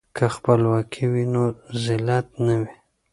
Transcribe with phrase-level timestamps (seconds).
[0.15, 1.43] که خپلواکي وي نو
[1.85, 2.73] ذلت نه وي.